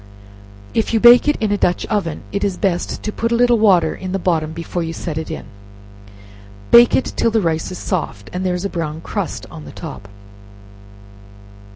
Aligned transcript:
If 0.73 0.95
you 0.95 0.99
bake 0.99 1.27
it 1.27 1.35
in 1.35 1.51
a 1.51 1.59
dutch 1.59 1.85
oven, 1.85 2.23
it 2.31 2.43
is 2.43 2.57
best 2.57 3.03
to 3.03 3.11
put 3.11 3.31
a 3.31 3.35
little 3.35 3.59
water 3.59 3.93
in 3.93 4.13
the 4.13 4.17
bottom 4.17 4.51
before 4.51 4.81
you 4.81 4.93
set 4.93 5.15
it 5.15 5.29
in; 5.29 5.45
bake 6.71 6.95
it 6.95 7.13
till 7.15 7.29
the 7.29 7.39
rice 7.39 7.69
is 7.71 7.77
soft, 7.77 8.27
and 8.33 8.43
there 8.43 8.55
is 8.55 8.65
a 8.65 8.67
brown 8.67 9.01
crust 9.01 9.45
on 9.51 9.65
the 9.65 9.71
top. 9.71 10.07